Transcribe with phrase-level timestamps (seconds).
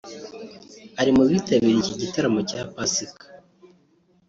[0.99, 3.25] ari mu bitabiriye iki gitaramo cya Pasika